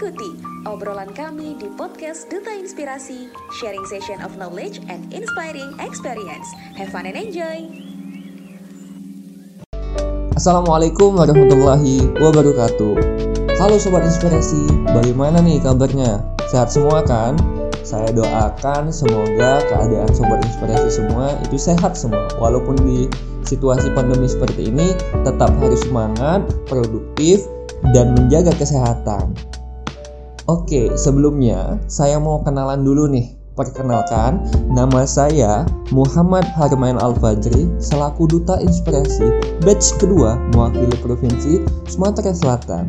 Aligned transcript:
Ikuti 0.00 0.32
obrolan 0.64 1.12
kami 1.12 1.60
di 1.60 1.68
podcast 1.76 2.24
Duta 2.32 2.48
Inspirasi, 2.56 3.28
sharing 3.60 3.84
session 3.84 4.16
of 4.24 4.32
knowledge 4.40 4.80
and 4.88 5.04
inspiring 5.12 5.76
experience. 5.76 6.48
Have 6.72 6.88
fun 6.88 7.04
and 7.04 7.20
enjoy! 7.20 7.68
Assalamualaikum 10.32 11.20
warahmatullahi 11.20 12.16
wabarakatuh 12.16 12.96
Halo 13.60 13.76
Sobat 13.76 14.08
Inspirasi, 14.08 14.88
bagaimana 14.88 15.44
nih 15.44 15.60
kabarnya? 15.60 16.24
Sehat 16.48 16.72
semua 16.72 17.04
kan? 17.04 17.36
Saya 17.84 18.08
doakan 18.16 18.88
semoga 18.88 19.60
keadaan 19.68 20.08
Sobat 20.16 20.40
Inspirasi 20.48 20.96
semua 20.96 21.36
itu 21.44 21.60
sehat 21.60 21.92
semua 21.92 22.24
Walaupun 22.40 22.80
di 22.88 23.04
situasi 23.44 23.92
pandemi 23.92 24.32
seperti 24.32 24.72
ini 24.72 24.96
tetap 25.28 25.52
harus 25.60 25.84
semangat, 25.84 26.48
produktif, 26.64 27.44
dan 27.92 28.16
menjaga 28.16 28.56
kesehatan 28.56 29.36
Oke, 30.48 30.96
sebelumnya 30.96 31.76
saya 31.84 32.16
mau 32.16 32.40
kenalan 32.40 32.80
dulu 32.80 33.10
nih. 33.12 33.36
Perkenalkan, 33.58 34.40
nama 34.72 35.04
saya 35.04 35.68
Muhammad 35.92 36.48
Harmain 36.56 36.96
Al-Fajri 36.96 37.68
selaku 37.76 38.24
Duta 38.24 38.56
Inspirasi 38.56 39.26
batch 39.60 40.00
kedua 40.00 40.40
mewakili 40.56 40.96
Provinsi 41.04 41.60
Sumatera 41.84 42.32
Selatan. 42.32 42.88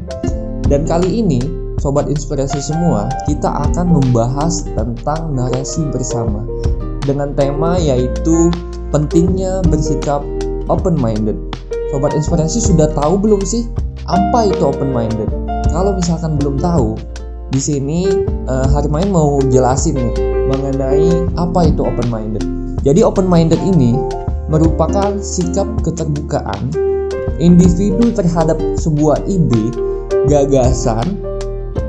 Dan 0.72 0.88
kali 0.88 1.20
ini, 1.20 1.44
Sobat 1.84 2.08
Inspirasi 2.08 2.64
semua, 2.64 3.12
kita 3.28 3.52
akan 3.68 4.00
membahas 4.00 4.64
tentang 4.72 5.36
narasi 5.36 5.84
bersama 5.92 6.48
dengan 7.04 7.36
tema 7.36 7.76
yaitu 7.76 8.48
pentingnya 8.96 9.60
bersikap 9.68 10.24
open-minded. 10.72 11.36
Sobat 11.92 12.16
Inspirasi 12.16 12.64
sudah 12.64 12.88
tahu 12.96 13.20
belum 13.20 13.44
sih 13.44 13.68
apa 14.08 14.48
itu 14.48 14.64
open-minded? 14.64 15.28
Kalau 15.68 15.96
misalkan 15.96 16.40
belum 16.40 16.60
tahu, 16.64 16.96
di 17.52 17.60
sini 17.60 18.08
uh, 18.48 18.68
Harmain 18.72 19.12
mau 19.12 19.44
jelasin 19.52 20.00
nih 20.00 20.16
mengenai 20.48 21.12
apa 21.36 21.68
itu 21.68 21.84
open 21.84 22.08
minded. 22.08 22.44
Jadi 22.82 23.04
open 23.04 23.28
minded 23.28 23.60
ini 23.62 23.94
merupakan 24.48 25.20
sikap 25.20 25.68
keterbukaan 25.84 26.72
individu 27.44 28.16
terhadap 28.16 28.58
sebuah 28.80 29.20
ide, 29.28 29.70
gagasan, 30.32 31.20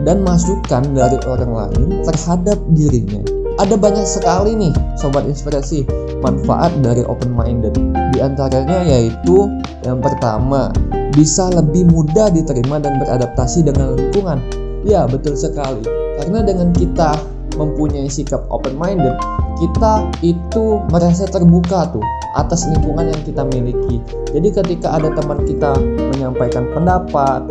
dan 0.03 0.27
masukan 0.27 0.83
dari 0.93 1.19
orang 1.31 1.53
lain 1.55 2.03
terhadap 2.11 2.59
dirinya. 2.75 3.23
Ada 3.63 3.79
banyak 3.79 4.07
sekali 4.09 4.59
nih 4.59 4.75
sobat 4.99 5.29
inspirasi 5.31 5.87
manfaat 6.21 6.75
dari 6.83 7.07
open 7.07 7.31
minded. 7.39 7.79
Di 8.11 8.19
antaranya 8.19 8.83
yaitu 8.83 9.47
yang 9.87 10.03
pertama, 10.03 10.75
bisa 11.15 11.53
lebih 11.55 11.87
mudah 11.87 12.33
diterima 12.35 12.83
dan 12.83 12.99
beradaptasi 12.99 13.63
dengan 13.63 13.95
lingkungan 13.95 14.62
Ya, 14.83 15.07
betul 15.07 15.39
sekali. 15.39 15.87
Karena 16.19 16.43
dengan 16.43 16.75
kita 16.75 17.15
mempunyai 17.55 18.11
sikap 18.11 18.43
open 18.51 18.75
minded, 18.75 19.15
kita 19.63 20.11
itu 20.27 20.83
merasa 20.91 21.29
terbuka 21.31 21.87
tuh 21.95 22.03
atas 22.35 22.67
lingkungan 22.67 23.13
yang 23.13 23.23
kita 23.23 23.43
miliki. 23.53 24.03
Jadi 24.33 24.49
ketika 24.51 24.99
ada 24.99 25.13
teman 25.15 25.45
kita 25.47 25.77
menyampaikan 26.17 26.67
pendapat 26.73 27.45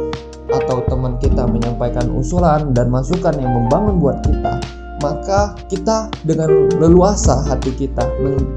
atau 0.51 0.83
teman 0.91 1.15
kita 1.23 1.47
menyampaikan 1.47 2.11
usulan 2.11 2.75
dan 2.75 2.91
masukan 2.91 3.31
yang 3.39 3.51
membangun 3.55 4.03
buat 4.03 4.19
kita, 4.27 4.59
maka 4.99 5.55
kita 5.71 6.11
dengan 6.27 6.67
leluasa 6.77 7.41
hati 7.47 7.71
kita 7.79 8.03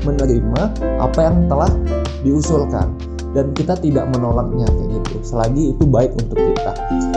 menerima 0.02 0.62
apa 0.98 1.18
yang 1.22 1.46
telah 1.46 1.70
diusulkan 2.26 2.90
dan 3.36 3.50
kita 3.54 3.78
tidak 3.78 4.06
menolaknya 4.14 4.66
gitu 5.14 5.22
selagi 5.22 5.78
itu 5.78 5.84
baik 5.86 6.10
untuk 6.18 6.34
kita 6.34 6.72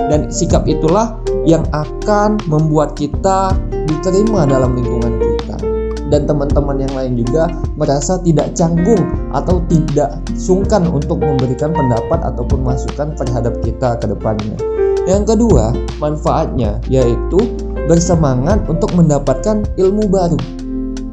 dan 0.07 0.29
sikap 0.29 0.63
itulah 0.69 1.17
yang 1.49 1.65
akan 1.73 2.37
membuat 2.45 2.93
kita 2.93 3.57
diterima 3.89 4.45
dalam 4.45 4.77
lingkungan 4.77 5.17
kita 5.17 5.57
dan 6.07 6.23
teman-teman 6.23 6.77
yang 6.79 6.93
lain 6.95 7.13
juga 7.19 7.51
merasa 7.75 8.15
tidak 8.23 8.55
canggung 8.55 9.01
atau 9.35 9.59
tidak 9.67 10.23
sungkan 10.39 10.87
untuk 10.87 11.19
memberikan 11.19 11.75
pendapat 11.75 12.23
ataupun 12.23 12.63
masukan 12.63 13.11
terhadap 13.19 13.59
kita 13.59 13.99
ke 13.99 14.07
depannya. 14.07 14.55
Yang 15.03 15.35
kedua, 15.35 15.75
manfaatnya 15.99 16.79
yaitu 16.87 17.39
bersemangat 17.87 18.63
untuk 18.71 18.91
mendapatkan 18.95 19.63
ilmu 19.79 20.07
baru. 20.07 20.39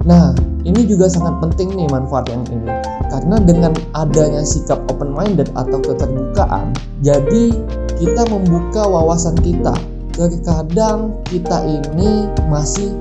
Nah, 0.06 0.34
ini 0.64 0.88
juga 0.88 1.12
sangat 1.12 1.38
penting 1.44 1.76
nih 1.76 1.88
manfaat 1.92 2.28
yang 2.32 2.44
ini. 2.48 2.72
Karena 3.12 3.36
dengan 3.40 3.72
adanya 3.94 4.42
sikap 4.42 4.80
open 4.90 5.12
minded 5.14 5.52
atau 5.54 5.78
keterbukaan 5.78 6.74
jadi 7.04 7.52
kita 8.00 8.26
membuka 8.26 8.82
wawasan 8.82 9.38
kita 9.38 9.76
terkadang 10.14 11.14
kita 11.26 11.62
ini 11.66 12.26
masih 12.46 12.94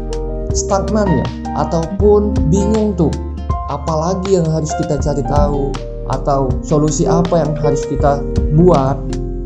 stagnan 0.53 1.06
ya 1.07 1.28
ataupun 1.57 2.34
bingung 2.50 2.97
tuh 2.97 3.13
apalagi 3.69 4.38
yang 4.38 4.45
harus 4.50 4.74
kita 4.81 4.97
cari 5.01 5.24
tahu 5.25 5.69
atau 6.12 6.51
solusi 6.66 7.07
apa 7.07 7.47
yang 7.47 7.53
harus 7.63 7.85
kita 7.88 8.19
buat. 8.59 8.97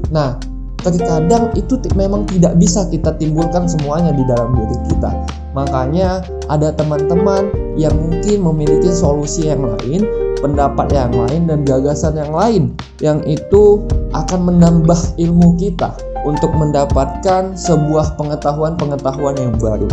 Nah 0.09 0.39
terkadang 0.81 1.51
itu 1.53 1.75
memang 1.93 2.23
tidak 2.31 2.55
bisa 2.57 2.87
kita 2.87 3.13
timbulkan 3.19 3.67
semuanya 3.67 4.15
di 4.15 4.23
dalam 4.25 4.55
diri 4.55 4.77
kita. 4.89 5.11
Makanya 5.53 6.23
ada 6.47 6.71
teman-teman 6.73 7.51
yang 7.77 7.93
mungkin 7.95 8.41
memiliki 8.41 8.89
solusi 8.89 9.47
yang 9.47 9.61
lain, 9.61 10.03
pendapat 10.41 10.89
yang 10.91 11.13
lain, 11.13 11.45
dan 11.45 11.61
gagasan 11.63 12.17
yang 12.17 12.33
lain, 12.33 12.63
yang 12.99 13.21
itu 13.29 13.85
akan 14.17 14.49
menambah 14.49 14.97
ilmu 15.21 15.55
kita 15.61 15.93
untuk 16.25 16.51
mendapatkan 16.57 17.53
sebuah 17.53 18.17
pengetahuan-pengetahuan 18.17 19.37
yang 19.37 19.53
baru. 19.61 19.87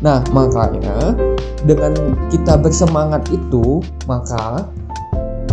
Nah, 0.00 0.24
makanya 0.32 1.16
dengan 1.68 1.92
kita 2.32 2.56
bersemangat 2.56 3.28
itu, 3.32 3.84
maka 4.08 4.66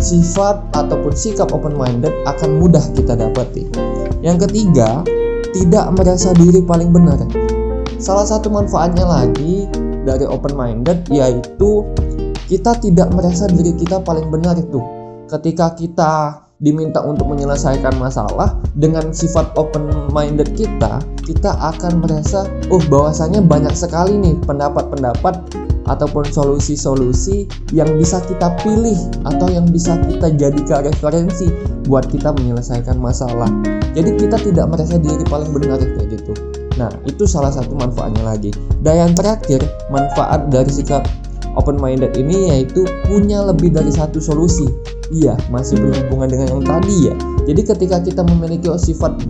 sifat 0.00 0.60
ataupun 0.76 1.12
sikap 1.16 1.52
open 1.52 1.76
minded 1.76 2.12
akan 2.28 2.60
mudah 2.60 2.82
kita 2.92 3.16
dapati. 3.16 3.68
Yang 4.20 4.48
ketiga, 4.48 5.04
tidak 5.54 5.86
merasa 5.94 6.34
diri 6.34 6.60
paling 6.60 6.90
benar. 6.90 7.20
Salah 7.96 8.26
satu 8.26 8.50
manfaatnya 8.52 9.06
lagi 9.06 9.70
dari 10.04 10.28
open 10.28 10.54
minded 10.54 11.08
yaitu 11.08 11.82
kita 12.46 12.76
tidak 12.78 13.08
merasa 13.10 13.48
diri 13.48 13.72
kita 13.74 14.04
paling 14.04 14.28
benar 14.28 14.54
itu. 14.60 14.80
Ketika 15.26 15.72
kita 15.72 16.44
diminta 16.62 17.02
untuk 17.02 17.26
menyelesaikan 17.28 17.98
masalah 17.98 18.56
dengan 18.78 19.10
sifat 19.10 19.52
open 19.58 19.90
minded 20.14 20.54
kita 20.54 21.02
kita 21.26 21.50
akan 21.58 22.04
merasa 22.04 22.46
oh 22.70 22.80
bahwasanya 22.86 23.42
banyak 23.42 23.74
sekali 23.74 24.14
nih 24.14 24.38
pendapat-pendapat 24.46 25.34
ataupun 25.84 26.24
solusi-solusi 26.24 27.44
yang 27.76 27.90
bisa 28.00 28.22
kita 28.24 28.54
pilih 28.64 28.96
atau 29.28 29.52
yang 29.52 29.68
bisa 29.68 30.00
kita 30.08 30.32
jadikan 30.40 30.88
referensi 30.88 31.52
buat 31.84 32.08
kita 32.08 32.32
menyelesaikan 32.32 32.96
masalah. 32.96 33.52
Jadi 33.92 34.16
kita 34.16 34.40
tidak 34.40 34.72
merasa 34.72 34.96
diri 34.96 35.24
paling 35.28 35.52
benar 35.52 35.76
kayak 35.84 36.08
gitu 36.16 36.63
Nah, 36.74 36.90
itu 37.06 37.24
salah 37.28 37.54
satu 37.54 37.74
manfaatnya 37.78 38.22
lagi. 38.26 38.50
Dan 38.82 38.94
yang 39.08 39.12
terakhir, 39.14 39.62
manfaat 39.88 40.50
dari 40.50 40.70
sikap 40.70 41.06
open 41.54 41.78
minded 41.78 42.14
ini 42.18 42.50
yaitu 42.50 42.82
punya 43.06 43.46
lebih 43.46 43.70
dari 43.70 43.90
satu 43.90 44.18
solusi. 44.18 44.66
Iya, 45.14 45.38
masih 45.52 45.78
berhubungan 45.78 46.28
dengan 46.32 46.46
yang 46.58 46.64
tadi 46.64 46.96
ya. 47.12 47.14
Jadi 47.44 47.60
ketika 47.62 47.96
kita 48.00 48.22
memiliki 48.24 48.66
sifat 48.74 49.20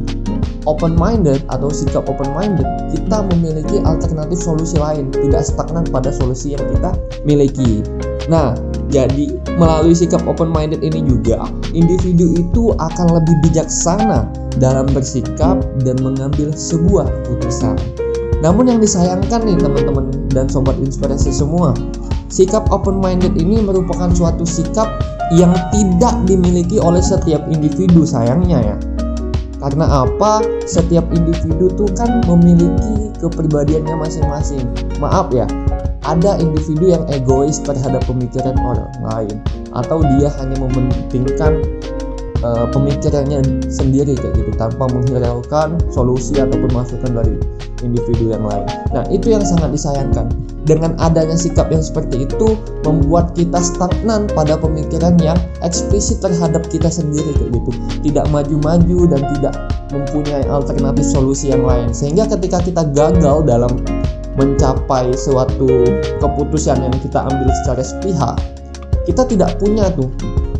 open 0.65 0.97
minded 0.97 1.44
atau 1.53 1.69
sikap 1.69 2.09
open 2.09 2.31
minded, 2.32 2.66
kita 2.94 3.27
memiliki 3.34 3.82
alternatif 3.84 4.41
solusi 4.41 4.81
lain, 4.81 5.12
tidak 5.12 5.44
stagnan 5.44 5.84
pada 5.88 6.15
solusi 6.15 6.56
yang 6.56 6.65
kita 6.72 6.97
miliki. 7.28 7.84
Nah, 8.31 8.56
jadi 8.88 9.37
melalui 9.55 9.95
sikap 9.95 10.23
open 10.27 10.51
minded 10.51 10.83
ini 10.83 11.05
juga 11.07 11.47
individu 11.71 12.35
itu 12.35 12.75
akan 12.79 13.07
lebih 13.21 13.35
bijaksana 13.47 14.27
dalam 14.59 14.87
bersikap 14.91 15.62
dan 15.83 15.97
mengambil 16.03 16.51
sebuah 16.55 17.06
keputusan. 17.06 17.79
Namun 18.43 18.69
yang 18.69 18.81
disayangkan 18.83 19.41
nih 19.47 19.56
teman-teman 19.56 20.11
dan 20.35 20.51
sobat 20.51 20.77
inspirasi 20.83 21.31
semua, 21.33 21.73
sikap 22.29 22.67
open 22.69 22.99
minded 22.99 23.39
ini 23.39 23.62
merupakan 23.62 24.11
suatu 24.12 24.45
sikap 24.45 24.91
yang 25.33 25.55
tidak 25.73 26.15
dimiliki 26.29 26.77
oleh 26.77 27.00
setiap 27.00 27.41
individu 27.49 28.05
sayangnya 28.05 28.75
ya. 28.75 28.77
Karena 29.65 30.05
apa? 30.05 30.45
Setiap 30.69 31.09
individu 31.17 31.73
tuh 31.73 31.89
kan 31.97 32.21
memiliki 32.29 33.09
kepribadiannya 33.17 33.97
masing-masing. 33.97 34.69
Maaf 35.00 35.33
ya, 35.33 35.49
ada 36.05 36.37
individu 36.37 36.93
yang 36.93 37.05
egois 37.09 37.61
terhadap 37.65 38.05
pemikiran 38.05 38.56
orang 38.61 38.93
lain 39.01 39.37
atau 39.73 40.05
dia 40.17 40.29
hanya 40.41 40.56
mementingkan 40.61 41.65
uh, 42.45 42.69
pemikirannya 42.71 43.41
sendiri 43.73 44.12
kayak 44.15 44.37
gitu 44.37 44.53
tanpa 44.61 44.85
menghiraukan 44.93 45.81
solusi 45.91 46.37
ataupun 46.37 46.71
masukan 46.77 47.11
dari 47.17 47.37
individu 47.85 48.33
yang 48.33 48.45
lain. 48.45 48.65
Nah, 48.97 49.05
itu 49.12 49.33
yang 49.33 49.45
sangat 49.45 49.73
disayangkan. 49.73 50.33
Dengan 50.65 50.97
adanya 50.97 51.37
sikap 51.37 51.69
yang 51.69 51.85
seperti 51.85 52.25
itu 52.25 52.57
membuat 52.89 53.37
kita 53.37 53.61
stagnan 53.61 54.25
pada 54.33 54.57
pemikiran 54.57 55.21
yang 55.21 55.37
eksplisit 55.61 56.25
terhadap 56.25 56.65
kita 56.73 56.89
sendiri 56.89 57.37
kayak 57.37 57.53
gitu. 57.53 57.71
Tidak 58.00 58.25
maju-maju 58.33 58.99
dan 59.12 59.21
tidak 59.37 59.55
mempunyai 59.93 60.49
alternatif 60.49 61.05
solusi 61.05 61.53
yang 61.53 61.69
lain 61.69 61.93
sehingga 61.93 62.25
ketika 62.33 62.65
kita 62.65 62.83
gagal 62.97 63.45
dalam 63.45 63.77
mencapai 64.35 65.15
suatu 65.15 65.71
keputusan 66.19 66.83
yang 66.83 66.95
kita 67.03 67.23
ambil 67.23 67.49
secara 67.63 67.83
sepihak 67.83 68.37
kita 69.05 69.23
tidak 69.29 69.61
punya 69.61 69.93
tuh 69.93 70.09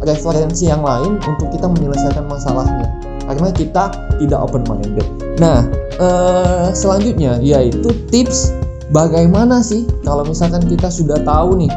referensi 0.05 0.69
yang 0.69 0.85
lain 0.85 1.17
untuk 1.25 1.49
kita 1.49 1.65
menyelesaikan 1.65 2.29
masalahnya 2.29 2.89
karena 3.25 3.49
kita 3.57 3.85
tidak 4.21 4.39
open 4.45 4.63
minded. 4.69 5.09
Nah, 5.41 5.65
eh, 5.97 6.69
selanjutnya 6.77 7.41
yaitu 7.41 7.89
tips 8.13 8.53
bagaimana 8.93 9.65
sih 9.65 9.89
kalau 10.05 10.29
misalkan 10.29 10.61
kita 10.69 10.93
sudah 10.93 11.17
tahu 11.25 11.57
nih 11.57 11.73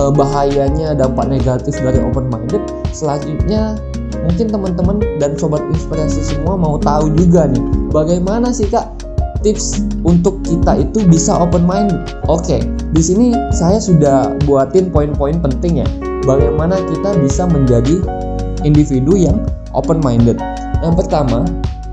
eh, 0.00 0.12
bahayanya 0.16 0.96
dampak 0.96 1.28
negatif 1.28 1.76
dari 1.84 2.00
open 2.00 2.32
minded. 2.32 2.64
Selanjutnya 2.96 3.76
mungkin 4.24 4.48
teman-teman 4.48 4.96
dan 5.20 5.36
sobat 5.36 5.60
inspirasi 5.68 6.24
semua 6.24 6.56
mau 6.56 6.80
tahu 6.80 7.12
juga 7.14 7.46
nih 7.46 7.62
bagaimana 7.92 8.50
sih 8.50 8.66
kak 8.66 8.88
tips 9.46 9.86
untuk 10.02 10.42
kita 10.42 10.82
itu 10.82 11.06
bisa 11.06 11.30
open 11.38 11.62
mind. 11.62 11.94
Oke, 12.26 12.66
di 12.90 12.98
sini 12.98 13.30
saya 13.54 13.78
sudah 13.78 14.34
buatin 14.42 14.90
poin-poin 14.90 15.38
penting 15.38 15.86
ya 15.86 15.88
bagaimana 16.26 16.82
kita 16.90 17.14
bisa 17.22 17.46
menjadi 17.46 18.02
individu 18.66 19.14
yang 19.14 19.38
open 19.70 20.02
minded. 20.02 20.42
Yang 20.82 21.06
pertama 21.06 21.46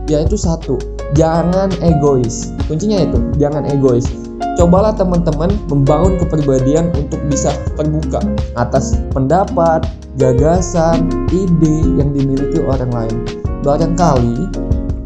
yaitu 0.09 0.33
satu, 0.33 0.81
jangan 1.13 1.69
egois. 1.85 2.49
Kuncinya 2.65 3.05
itu, 3.05 3.21
jangan 3.37 3.69
egois. 3.69 4.09
Cobalah 4.57 4.97
teman-teman 4.97 5.53
membangun 5.69 6.17
kepribadian 6.17 6.89
untuk 6.97 7.21
bisa 7.29 7.53
terbuka 7.77 8.19
atas 8.57 8.97
pendapat, 9.13 9.85
gagasan, 10.17 11.07
ide 11.29 11.77
yang 12.01 12.11
dimiliki 12.11 12.59
orang 12.65 12.91
lain. 12.91 13.17
Barangkali 13.63 14.51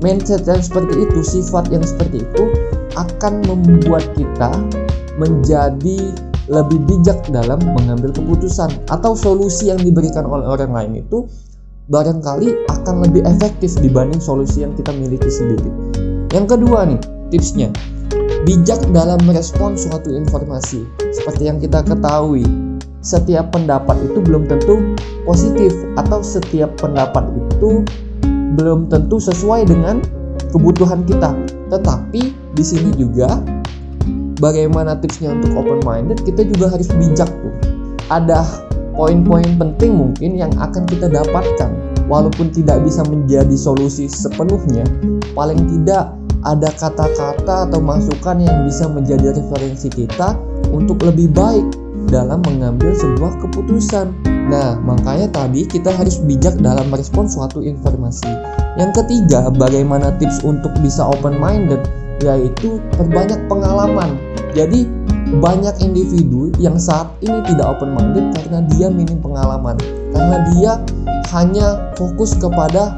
mindset 0.02 0.46
yang 0.46 0.62
seperti 0.62 1.06
itu, 1.06 1.20
sifat 1.26 1.70
yang 1.74 1.84
seperti 1.84 2.22
itu 2.22 2.44
akan 2.98 3.46
membuat 3.46 4.06
kita 4.18 4.52
menjadi 5.18 6.14
lebih 6.48 6.80
bijak 6.88 7.20
dalam 7.28 7.60
mengambil 7.76 8.16
keputusan 8.16 8.72
atau 8.88 9.14
solusi 9.14 9.68
yang 9.68 9.82
diberikan 9.84 10.24
oleh 10.24 10.48
orang 10.48 10.72
lain 10.72 11.04
itu 11.04 11.28
barangkali 11.92 12.68
akan 12.72 13.04
lebih 13.04 13.24
efektif 13.28 13.76
dibanding 13.84 14.20
solusi 14.20 14.64
yang 14.64 14.72
kita 14.76 14.96
miliki 14.96 15.28
sendiri. 15.28 15.68
Yang 16.32 16.56
kedua 16.56 16.88
nih, 16.88 17.00
tipsnya 17.32 17.70
bijak 18.48 18.80
dalam 18.96 19.20
merespon 19.28 19.76
suatu 19.76 20.08
informasi. 20.12 20.88
Seperti 21.12 21.52
yang 21.52 21.60
kita 21.60 21.84
ketahui, 21.84 22.48
setiap 23.04 23.52
pendapat 23.52 24.00
itu 24.04 24.20
belum 24.24 24.48
tentu 24.48 24.96
positif 25.28 25.72
atau 26.00 26.24
setiap 26.24 26.72
pendapat 26.80 27.28
itu 27.36 27.84
belum 28.56 28.88
tentu 28.88 29.20
sesuai 29.20 29.68
dengan 29.68 30.00
kebutuhan 30.54 31.04
kita. 31.04 31.36
Tetapi 31.68 32.22
di 32.56 32.64
sini 32.64 32.96
juga 32.96 33.44
bagaimana 34.40 34.98
tipsnya 34.98 35.34
untuk 35.34 35.66
open 35.66 35.82
minded 35.84 36.22
kita 36.24 36.46
juga 36.46 36.74
harus 36.74 36.90
bijak 36.94 37.30
tuh 37.30 37.54
ada 38.08 38.46
poin-poin 38.94 39.46
penting 39.58 39.94
mungkin 39.94 40.38
yang 40.38 40.54
akan 40.58 40.86
kita 40.90 41.10
dapatkan 41.10 41.70
walaupun 42.10 42.50
tidak 42.54 42.82
bisa 42.86 43.06
menjadi 43.06 43.54
solusi 43.54 44.10
sepenuhnya 44.10 44.86
paling 45.34 45.60
tidak 45.70 46.14
ada 46.46 46.70
kata-kata 46.78 47.68
atau 47.68 47.80
masukan 47.82 48.38
yang 48.40 48.64
bisa 48.64 48.88
menjadi 48.88 49.36
referensi 49.36 49.90
kita 49.92 50.38
untuk 50.72 51.02
lebih 51.04 51.34
baik 51.34 51.66
dalam 52.08 52.40
mengambil 52.46 52.94
sebuah 52.96 53.36
keputusan. 53.42 54.27
Nah, 54.48 54.80
makanya 54.80 55.28
tadi 55.28 55.68
kita 55.68 55.92
harus 55.92 56.24
bijak 56.24 56.56
dalam 56.64 56.88
merespon 56.88 57.28
suatu 57.28 57.60
informasi. 57.60 58.32
Yang 58.80 59.04
ketiga, 59.04 59.52
bagaimana 59.52 60.16
tips 60.16 60.40
untuk 60.48 60.72
bisa 60.80 61.04
open 61.04 61.36
minded 61.36 61.84
yaitu 62.24 62.82
perbanyak 62.96 63.38
pengalaman. 63.52 64.18
Jadi 64.56 64.88
banyak 65.38 65.76
individu 65.84 66.50
yang 66.58 66.80
saat 66.80 67.12
ini 67.20 67.44
tidak 67.44 67.78
open 67.78 67.92
minded 67.92 68.32
karena 68.40 68.64
dia 68.72 68.88
minim 68.88 69.20
pengalaman, 69.20 69.76
karena 70.16 70.38
dia 70.56 70.72
hanya 71.36 71.92
fokus 72.00 72.32
kepada 72.40 72.96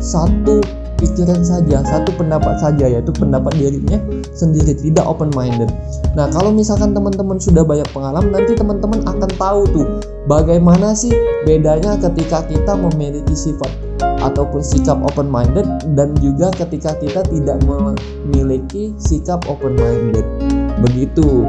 satu 0.00 0.64
pikiran 0.96 1.40
saja, 1.44 1.84
satu 1.84 2.10
pendapat 2.16 2.56
saja 2.58 2.88
yaitu 2.88 3.12
pendapat 3.14 3.52
dirinya 3.56 4.00
sendiri, 4.32 4.72
tidak 4.76 5.04
open 5.04 5.28
minded. 5.36 5.68
Nah, 6.16 6.28
kalau 6.32 6.50
misalkan 6.50 6.96
teman-teman 6.96 7.36
sudah 7.36 7.62
banyak 7.62 7.86
pengalaman, 7.92 8.32
nanti 8.32 8.56
teman-teman 8.56 9.04
akan 9.04 9.30
tahu 9.36 9.60
tuh 9.70 9.86
bagaimana 10.26 10.96
sih 10.96 11.12
bedanya 11.44 12.00
ketika 12.00 12.42
kita 12.48 12.72
memiliki 12.74 13.36
sifat 13.36 13.68
ataupun 14.24 14.64
sikap 14.64 14.98
open 15.04 15.28
minded 15.28 15.68
dan 15.94 16.16
juga 16.18 16.50
ketika 16.56 16.96
kita 16.98 17.22
tidak 17.28 17.58
memiliki 17.62 18.96
sikap 18.96 19.44
open 19.46 19.76
minded. 19.76 20.24
Begitu. 20.82 21.46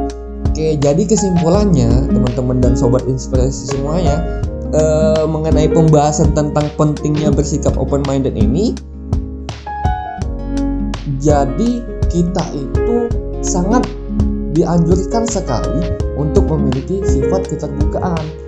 Oke, 0.48 0.74
jadi 0.82 1.04
kesimpulannya 1.06 2.10
teman-teman 2.10 2.58
dan 2.58 2.74
sobat 2.74 3.06
inspirasi 3.06 3.78
semuanya 3.78 4.42
eh, 4.74 5.26
mengenai 5.30 5.70
pembahasan 5.70 6.34
tentang 6.34 6.66
pentingnya 6.76 7.30
bersikap 7.30 7.78
open 7.78 8.02
minded 8.10 8.34
ini 8.34 8.74
jadi 11.15 11.71
kita 12.12 12.44
itu 12.51 12.98
sangat 13.39 13.88
dianjurkan 14.51 15.24
sekali 15.30 15.94
untuk 16.19 16.50
memiliki 16.51 17.00
sifat 17.06 17.48
keterbukaan 17.48 18.48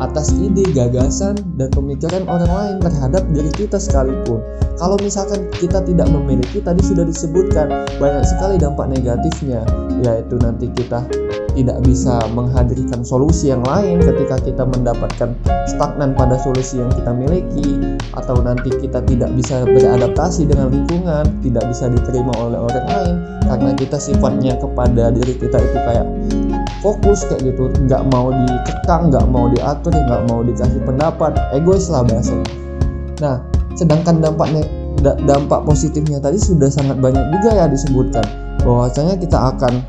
atas 0.00 0.32
ide, 0.32 0.64
gagasan, 0.72 1.36
dan 1.60 1.68
pemikiran 1.70 2.24
orang 2.24 2.48
lain 2.48 2.76
terhadap 2.80 3.22
diri 3.36 3.52
kita 3.52 3.76
sekalipun. 3.76 4.40
Kalau 4.80 4.96
misalkan 5.04 5.44
kita 5.60 5.84
tidak 5.84 6.08
memiliki, 6.08 6.64
tadi 6.64 6.80
sudah 6.80 7.04
disebutkan 7.04 7.68
banyak 8.00 8.24
sekali 8.24 8.56
dampak 8.56 8.88
negatifnya, 8.88 9.60
yaitu 10.00 10.40
nanti 10.40 10.72
kita 10.72 11.04
tidak 11.54 11.78
bisa 11.82 12.20
menghadirkan 12.32 13.02
solusi 13.02 13.50
yang 13.50 13.62
lain 13.66 13.98
ketika 14.00 14.36
kita 14.40 14.64
mendapatkan 14.64 15.34
stagnan 15.66 16.14
pada 16.14 16.38
solusi 16.40 16.78
yang 16.78 16.90
kita 16.94 17.10
miliki, 17.14 17.78
atau 18.14 18.38
nanti 18.42 18.70
kita 18.80 19.02
tidak 19.06 19.30
bisa 19.38 19.62
beradaptasi 19.66 20.46
dengan 20.46 20.70
lingkungan, 20.74 21.24
tidak 21.42 21.64
bisa 21.70 21.86
diterima 21.90 22.32
oleh 22.38 22.58
orang 22.58 22.86
lain 22.86 23.14
karena 23.50 23.70
kita 23.74 23.98
sifatnya 23.98 24.54
kepada 24.58 25.10
diri 25.10 25.34
kita 25.34 25.58
itu 25.58 25.78
kayak 25.82 26.06
fokus 26.82 27.26
kayak 27.26 27.50
gitu. 27.50 27.70
Nggak 27.86 28.02
mau 28.14 28.30
dikekang 28.30 29.10
nggak 29.10 29.26
mau 29.30 29.50
diatur 29.50 29.92
nggak 29.94 30.22
mau 30.30 30.40
dikasih 30.46 30.80
pendapat. 30.86 31.34
Egois 31.54 31.86
lah 31.90 32.06
bahasanya 32.06 32.46
nah 33.20 33.36
sedangkan 33.76 34.24
dampaknya 34.24 34.64
dampak 35.28 35.60
positifnya 35.68 36.16
tadi 36.20 36.40
sudah 36.40 36.72
sangat 36.72 36.96
banyak 37.00 37.20
juga 37.36 37.50
ya 37.52 37.64
disebutkan. 37.68 38.24
Bahwasanya 38.64 39.16
kita 39.16 39.56
akan 39.56 39.80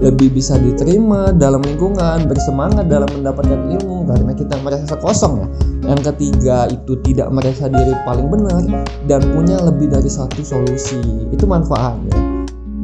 lebih 0.00 0.32
bisa 0.36 0.60
diterima 0.60 1.32
dalam 1.32 1.64
lingkungan, 1.64 2.28
bersemangat 2.28 2.88
dalam 2.88 3.08
mendapatkan 3.16 3.72
ilmu 3.80 4.04
karena 4.04 4.32
kita 4.36 4.54
merasa 4.60 4.94
kosong 5.00 5.44
ya. 5.44 5.48
Yang 5.92 6.00
ketiga 6.12 6.68
itu 6.68 6.98
tidak 7.06 7.32
merasa 7.32 7.70
diri 7.72 7.94
paling 8.04 8.28
benar 8.28 8.62
dan 9.08 9.20
punya 9.32 9.56
lebih 9.64 9.88
dari 9.88 10.10
satu 10.10 10.44
solusi. 10.44 11.00
Itu 11.32 11.48
manfaatnya. 11.48 12.12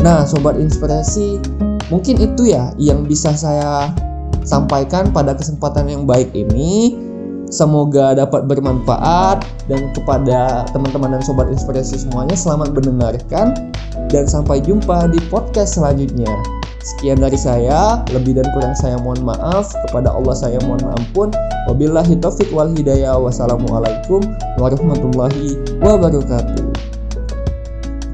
Nah, 0.03 0.27
sobat 0.27 0.59
inspirasi, 0.59 1.39
Mungkin 1.93 2.25
itu 2.25 2.49
ya 2.49 2.73
yang 2.81 3.05
bisa 3.05 3.37
saya 3.37 3.93
sampaikan 4.49 5.13
pada 5.13 5.37
kesempatan 5.37 5.93
yang 5.93 6.09
baik 6.09 6.33
ini. 6.33 6.97
Semoga 7.53 8.17
dapat 8.17 8.49
bermanfaat 8.49 9.45
dan 9.69 9.93
kepada 9.93 10.65
teman-teman 10.73 11.13
dan 11.13 11.21
sobat 11.21 11.53
inspirasi 11.53 12.01
semuanya 12.01 12.33
selamat 12.33 12.73
mendengarkan 12.73 13.53
dan 14.09 14.25
sampai 14.25 14.65
jumpa 14.65 15.13
di 15.13 15.21
podcast 15.29 15.77
selanjutnya. 15.77 16.33
Sekian 16.83 17.23
dari 17.23 17.39
saya, 17.39 18.03
lebih 18.11 18.35
dan 18.35 18.51
kurang 18.51 18.75
saya 18.75 18.99
mohon 18.99 19.23
maaf, 19.23 19.71
kepada 19.87 20.11
Allah 20.11 20.35
saya 20.35 20.59
mohon 20.67 20.83
ampun. 20.99 21.31
Wabillahi 21.71 22.19
taufik 22.19 22.51
wal 22.51 22.75
hidayah. 22.75 23.15
Wassalamualaikum 23.23 24.27
warahmatullahi 24.59 25.63
wabarakatuh. 25.79 26.52